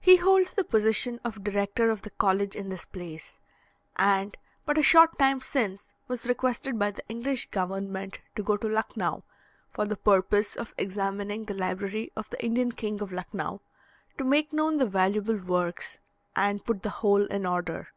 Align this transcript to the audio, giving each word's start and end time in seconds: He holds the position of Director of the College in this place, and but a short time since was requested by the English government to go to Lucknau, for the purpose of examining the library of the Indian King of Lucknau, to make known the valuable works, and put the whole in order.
He 0.00 0.16
holds 0.16 0.54
the 0.54 0.64
position 0.64 1.20
of 1.22 1.44
Director 1.44 1.88
of 1.92 2.02
the 2.02 2.10
College 2.10 2.56
in 2.56 2.68
this 2.68 2.84
place, 2.84 3.38
and 3.94 4.36
but 4.66 4.76
a 4.76 4.82
short 4.82 5.16
time 5.20 5.40
since 5.40 5.86
was 6.08 6.26
requested 6.26 6.80
by 6.80 6.90
the 6.90 7.04
English 7.08 7.48
government 7.50 8.18
to 8.34 8.42
go 8.42 8.56
to 8.56 8.66
Lucknau, 8.68 9.22
for 9.70 9.84
the 9.86 9.94
purpose 9.96 10.56
of 10.56 10.74
examining 10.76 11.44
the 11.44 11.54
library 11.54 12.10
of 12.16 12.28
the 12.30 12.44
Indian 12.44 12.72
King 12.72 13.00
of 13.00 13.12
Lucknau, 13.12 13.60
to 14.18 14.24
make 14.24 14.52
known 14.52 14.78
the 14.78 14.86
valuable 14.86 15.36
works, 15.38 16.00
and 16.34 16.64
put 16.64 16.82
the 16.82 16.90
whole 16.98 17.24
in 17.26 17.46
order. 17.46 17.92